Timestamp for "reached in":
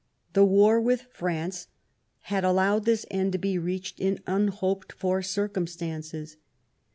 3.59-4.17